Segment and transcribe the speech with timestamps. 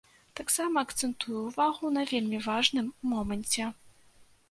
[0.37, 3.73] Таксама акцэнтую ўвагу на вельмі важным моманце.